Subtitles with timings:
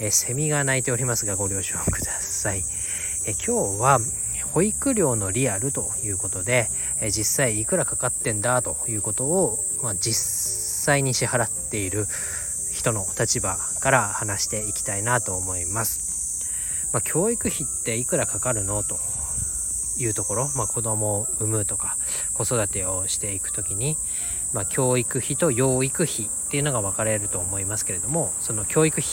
[0.00, 2.64] えセミが鳴いておりますがご了承ください。
[3.26, 3.98] え今日は
[4.52, 6.68] 保育料のリアルということで、
[7.00, 10.14] え実際いくらかかってんだということを、まあ、実
[10.84, 12.06] 際に支払っている
[12.72, 16.04] 人の立場から話していきたいなと思います。
[16.92, 18.98] まあ、教育費っていくらかかるのと
[19.98, 21.96] いうところ、まあ、子供を産むとか
[22.34, 23.96] 子育てをしていく時に、
[24.52, 29.10] まあ、教育費と養育費っていうのが分かれると思いますけれどもその教育費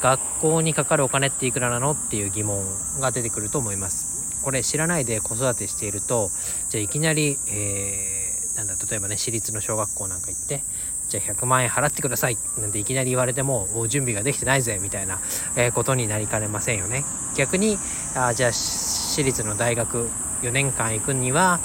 [0.00, 2.64] 学校にかかるお金っていくらなのっていう疑問
[3.00, 4.42] が出てくると思います。
[4.42, 6.30] これ知らないで子育てしていると
[6.68, 10.62] じゃあいきなり、えー、なんだ例えばね私立の小学校なんか行って
[11.08, 15.20] じゃあ100万円払ってくださいなんていきなり言われても準備ができてないぜみたいな、
[15.56, 17.04] え、ことになりかねませんよね。
[17.36, 17.76] 逆に
[18.14, 20.08] あじゃあ私立の大学
[20.42, 21.60] 4年間行くには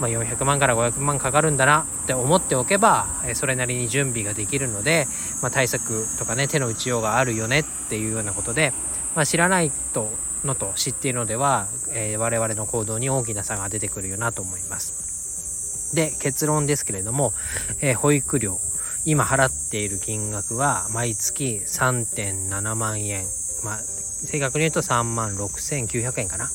[0.00, 5.06] まあ、400万から500万かかるんだなって思っておけばえそれなりに準備ができるので、
[5.42, 8.72] まあ、対策とかね手の打ちようがあるよねっていうようなことで、
[9.14, 10.10] まあ、知らないと
[10.44, 15.94] のと知っているのでは、えー、我々の行動に大きな差が出てくるよなと思います。
[15.94, 17.32] で結論ですけれども、
[17.80, 18.58] えー、保育料
[19.04, 23.24] 今払っている金額は毎月3.7万円、
[23.62, 26.50] まあ、正確に言うと3万6900円かな？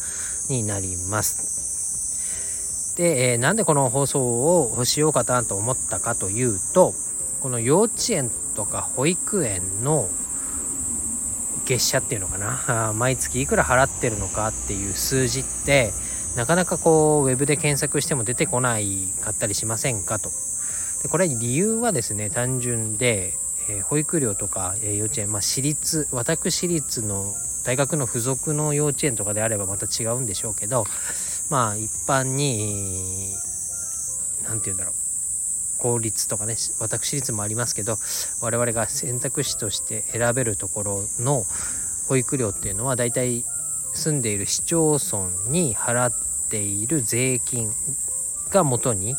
[0.50, 1.59] になります。
[3.00, 6.94] で、えー、なんでこの放送をしようかなと思ったかというと
[7.39, 10.09] この幼稚園とか保育園の
[11.64, 12.94] 月謝っていうのかな？
[12.94, 15.94] 毎月いくら払ってるのかっていう数字って
[16.35, 20.29] なかなかこうウェブで検索しても出てこないかったりしませんかと。
[21.03, 23.34] でこれ理由はですね単純で、
[23.69, 30.84] えー、保育料とか、えー、幼稚園、まあ、私立私立の大学の付属の幼稚園とかであればまた違うんでしょうけど
[31.50, 33.34] まあ一般に
[34.44, 34.94] 何て言うんだろう。
[35.80, 37.96] 公立とかね私立もありますけど
[38.42, 41.46] 我々が選択肢として選べるところの
[42.10, 43.46] 保育料っていうのはだいたい
[43.94, 46.14] 住んでいる市町村に払っ
[46.50, 47.72] ている税金
[48.50, 49.16] がもとに、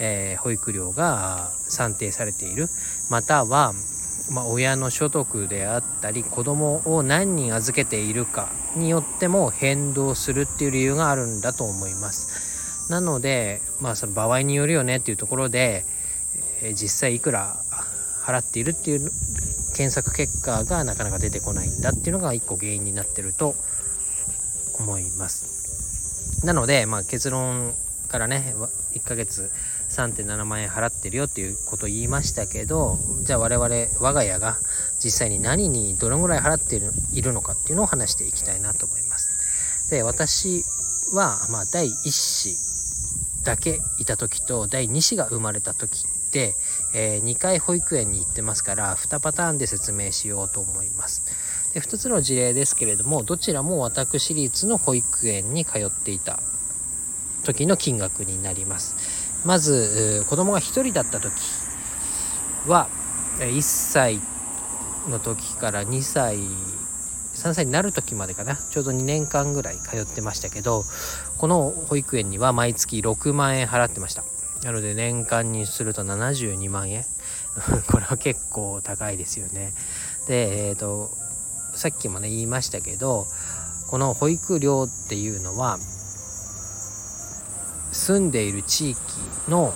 [0.00, 2.68] えー、保育料が算定されている。
[3.08, 3.72] または
[4.30, 12.90] まあ、親の所得であったり子供を何人預けているかによっても変動するっていう理由があるんだと思います。
[12.90, 15.84] なので、まあ、その場合によるよねっていうところで、
[16.62, 17.56] えー、実際いくら
[18.24, 19.10] 払っているっていう
[19.74, 23.54] 検索結果がなかなか出てこないんだっていうのが一個原因になってると
[24.78, 26.46] 思います。
[26.46, 27.72] なので、まあ、結論
[28.08, 28.54] からね
[28.94, 29.50] 1ヶ月
[29.92, 33.68] 3.7万円払ってるよっていうことを言いましたけどじゃあ我々
[34.00, 34.56] 我が家が
[35.04, 36.80] 実際に何にどのぐらい払って
[37.12, 39.90] いるのかっていうのを話していきたいなと思います。
[39.90, 40.64] で私
[41.12, 42.56] はまあ第1子
[43.44, 46.54] だけいた時と第2子が生まれた時って、
[46.94, 51.22] えー、2回保育園に行ってますから2パターンで説明しようと思います。
[51.74, 56.40] で2つの事例ですけれどもどちらも私立の保育園に通っていた
[57.44, 59.21] 時の金額になります。
[59.44, 61.32] まず子供が1人だった時
[62.66, 62.88] は
[63.38, 64.20] 1歳
[65.08, 68.56] の時から2歳3歳になる時までかな。
[68.56, 70.84] ちょうど2年間ぐらい通ってましたけど
[71.38, 74.24] この保育園には毎月6万円払ってました。
[74.62, 77.04] なので年間にすると72万円。
[77.90, 79.74] これは結構高いですよね。
[80.28, 81.10] でえっ、ー、と
[81.74, 83.26] さっきもね言いましたけど
[83.88, 85.78] この保育料っていうのは
[88.02, 88.98] 住んでいる地域
[89.48, 89.72] の、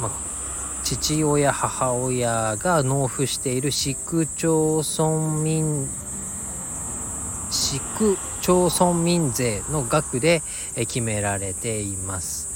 [0.00, 0.10] ま
[0.82, 5.88] 父親母親が納付している市区町村民
[7.50, 10.42] 市区町村民税の額で
[10.74, 12.48] 決められています。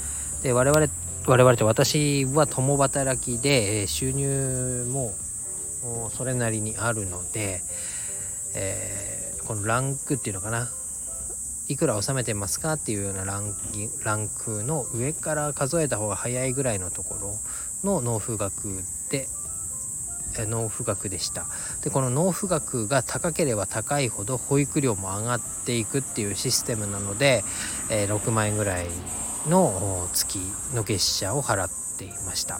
[0.43, 0.87] で我々
[1.25, 5.13] 我々と私は共働きで収入も
[6.09, 7.61] それなりにあるので、
[8.55, 10.69] えー、このランクっていうのかな
[11.71, 13.55] いくら納めてますかっていうようなラン
[14.03, 17.35] ランクの上から数えた方が早いぐらいのところ
[17.83, 19.27] の納付額で
[20.47, 21.45] 納付額でした。
[21.81, 27.43] でこの納付額が高ければ高いほど保育料も上がっていくっていうシステムなので、
[27.89, 28.87] えー、6万円ぐらい
[29.47, 30.39] の月
[30.73, 32.59] の月謝を払っていました。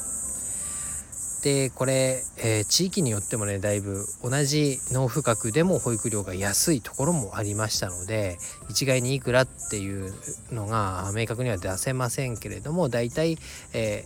[1.42, 8.38] でこれ、えー、地域によってもねだいぶ同じ納付額でも保育料が安いところもありましたので
[8.70, 10.14] 一概にいくらっていう
[10.52, 13.38] のが明確には出せませんけれども大体、
[13.74, 14.06] え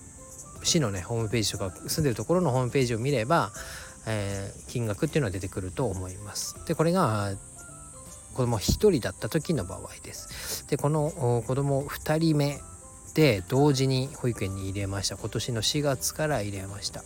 [0.61, 3.51] ー、市のねホームページとか住んでるところのホームページを見れば、
[4.07, 6.55] えー、金額っていうのは出てくると思います。
[6.67, 7.33] でこれが
[8.33, 10.67] 子供1人だった時の場合です。
[10.69, 12.61] でこの子供2人目
[13.15, 15.15] で同時に保育園に入れました。
[15.15, 17.01] 今年の4月から入れました。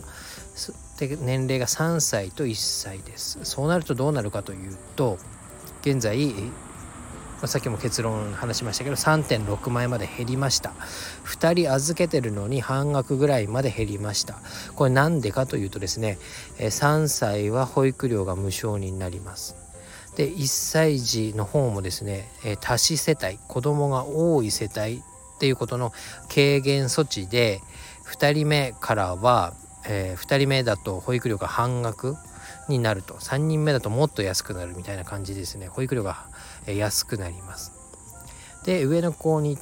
[0.99, 3.39] で年齢が3歳と1歳です。
[3.43, 5.17] そうなるとどうなるかというと
[5.81, 6.33] 現在
[7.45, 10.71] さっきも結論話しましたけど3.6万円まで減りました。
[11.25, 14.39] 2人預けてるのに半額ぐらいまで減りました。
[14.75, 16.17] これなんでかというとですね
[16.57, 19.55] 3歳は保育料が無償になります。
[20.17, 22.29] で1歳児の方もですね
[22.61, 25.03] 多子世帯子供が多い世帯
[25.39, 25.93] っていうことの
[26.27, 27.61] 軽減措置で
[28.05, 29.53] 2人目からは、
[29.87, 32.17] えー、2人目だと保育料が半額
[32.67, 33.13] になると。
[33.13, 35.69] 3人目だともっと安くなるみたいな感じですね。
[35.69, 36.25] 保育料が
[36.67, 37.71] 安くなります。
[38.65, 39.57] で上の子に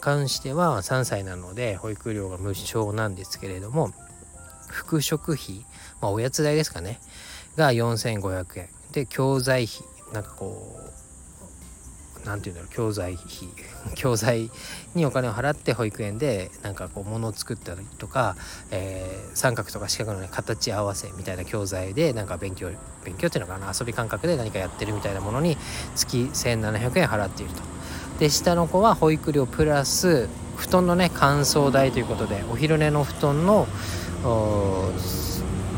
[0.00, 3.92] 関しては3歳なので保育料が無償なんですけれども
[4.68, 5.64] 服飾費、
[6.02, 7.00] まあ、おやつ代ですかね。
[7.56, 8.68] が4500円。
[8.92, 9.86] で教材費。
[10.12, 10.93] なんかこう
[12.24, 13.48] 何て言うんだろう教材費
[13.94, 14.50] 教材
[14.94, 18.36] にお金を払って保育園でなんかこう物を作ったりとか、
[18.70, 22.70] えー、三角とか四角の、ね、形合わせみたいな教材でなんか勉強
[23.04, 25.58] 勉強っていうのかな遊び感覚で何かやってるみたいなものに
[25.94, 27.62] 月1700円払っていると。
[28.18, 33.66] で下の子は保育料プラス布団のね乾燥代ということでお昼寝の布団の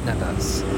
[0.06, 0.26] なんか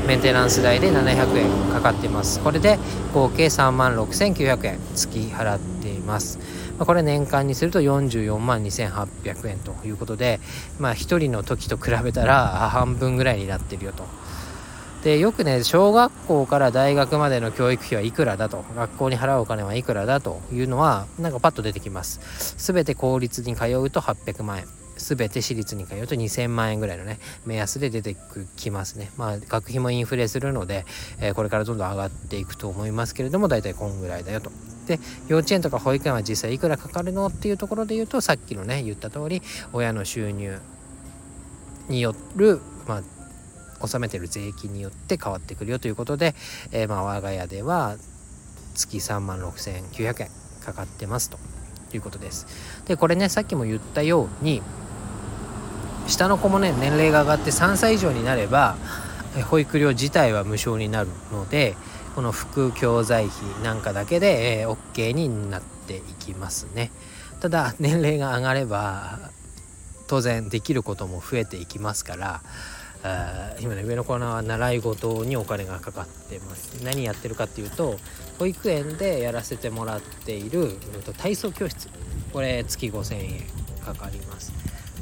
[0.07, 2.41] メンテナンス代で700円かかってます。
[2.41, 2.79] これで
[3.13, 6.39] 合計3万6900円月払っています
[6.79, 10.41] これ年間にすると44万2800円ということで
[10.79, 14.05] まあ1人の時と比べたら半分ぐらいになっているよと。
[15.05, 18.65] でよくね小学校から大学までの教育費はいくらだと。
[18.75, 22.55] 学校に払うお金はいくらだというのはなんかパッと出てきます。
[22.57, 24.67] 全て公立に通うと800万円。
[24.99, 28.17] 全て私立に通うと2000万円ぐらいのね目安で出て
[28.57, 30.85] きますねまあ学費もインフレするので、
[31.21, 34.51] えー、これからどんどん上がっていくと思いますけれども大体こんぐらいだよと
[34.87, 34.99] で
[35.29, 39.43] 幼稚園とか保育園は実際いくらかかるのっていうところで言うとさっきのね言った通り
[39.73, 40.59] 親の収入
[41.89, 43.03] によるまあ
[43.81, 46.35] 納めてる税金によって変わってくるよということで、
[46.73, 47.97] えー、まあ我が家では
[48.75, 50.29] 月3万6900円
[50.65, 51.39] かかってますと
[51.95, 52.47] いうことです。
[52.87, 54.63] でこれねさっきも言ったように
[56.09, 58.77] 下の子もね年齢が上がって3歳以上になれば
[59.51, 61.77] 保育料自体は無償になるので
[62.15, 66.91] この副教材費なんかだけで、え OK になっていきますね。
[67.39, 69.21] ただ年齢が上がれば
[70.09, 72.41] 当然できることも増えていきますから
[73.61, 76.83] 今ね上の子は習い事にお金がかかってます。
[76.83, 77.99] 何やってるかっていうと
[78.41, 80.73] 保育園でやらせてもらっている
[81.19, 81.89] 体操教室。
[82.33, 83.45] これ月5000円
[83.85, 84.53] かかります。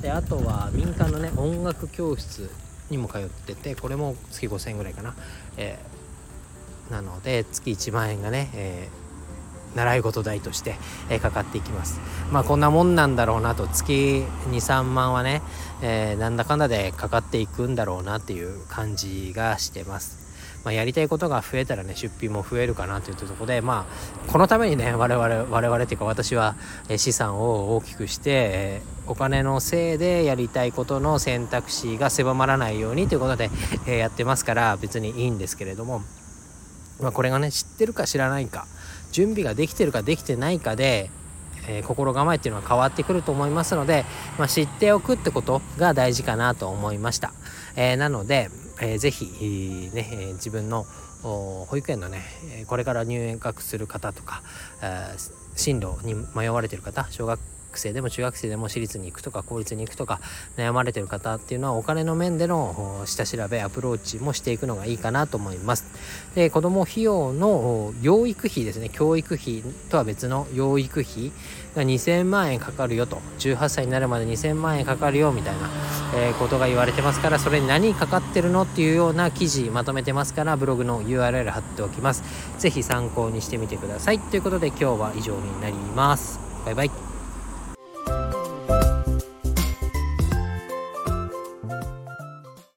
[0.02, 2.50] であとは民間のね音楽教室
[2.90, 5.14] にも通っててこれも月5000円ぐらいかな、
[5.56, 10.76] えー、なので月1万円がね、えー、習い事代として、
[11.10, 12.00] えー、かかっていきます。
[12.30, 15.42] まあこんなもんなんだろうなと月23万はね、
[15.82, 20.26] えー、なんだかんだでかかっていくんだろうなっていう感じがしてます。
[20.64, 26.56] まあ、やりたいことが増えたらね出費も増えるかなというところでまあこのためにね我々我々っていうか私は
[26.96, 33.50] 資産を大きくして、お金のせいでやりたいことの選択肢が狭まらないようにということで、
[33.86, 36.02] えやってますから別にいいんですけれども、
[37.00, 38.66] まあ、これがね知ってるか知らないか
[39.12, 41.10] 準備ができてるかできてないかで
[41.68, 44.04] え、心構えっていうのは変わってくると思いますので、
[44.38, 47.32] まあ、知っておくってことが大事かなと思いました。
[47.74, 50.86] えー、なので、えー、ぜひ、ね、え、自分の
[51.22, 52.22] 保育園のね
[52.68, 54.42] これから入園学する方とか、
[54.82, 57.40] えー、進路に迷われてる方小学
[57.74, 60.20] 生でも中学生でも私立に行くとか公立に行くとか
[60.56, 65.84] 悩まれてる方っていうのはお金の面での下調べアプローチもしていくのがいいかなと思います。
[66.34, 68.88] で子供費用の養育費ですね。
[68.88, 71.32] 教育費とは別の養育費
[71.74, 73.20] が2000万円かかるよと。
[73.40, 75.68] 18歳になるまで2000万円かかるよみたいな、
[76.14, 82.22] え、ことが言われてますからそれに何かかってるのっていうような記事まとめてますからブログの URL 貼っておきます。
[82.58, 84.20] 是非参考にしてみてください。
[84.20, 86.40] ということで今日は以上になります。
[86.64, 87.05] バイバイ。